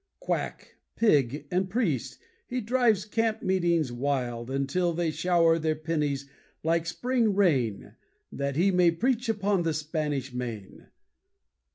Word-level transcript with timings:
Quack, 0.19 0.77
pig, 0.95 1.47
and 1.51 1.69
priest, 1.69 2.17
he 2.47 2.59
drives 2.59 3.05
camp 3.05 3.43
meetings 3.43 3.91
wild 3.91 4.49
Until 4.49 4.93
they 4.93 5.11
shower 5.11 5.59
their 5.59 5.75
pennies 5.75 6.27
like 6.63 6.87
spring 6.87 7.35
rain 7.35 7.93
That 8.31 8.55
he 8.55 8.71
may 8.71 8.89
preach 8.89 9.29
upon 9.29 9.61
the 9.61 9.75
Spanish 9.75 10.33
main. 10.33 10.87